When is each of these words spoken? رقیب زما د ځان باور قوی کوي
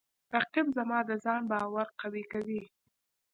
رقیب 0.35 0.67
زما 0.77 0.99
د 1.09 1.11
ځان 1.23 1.41
باور 1.51 1.87
قوی 2.01 2.23
کوي 2.33 2.61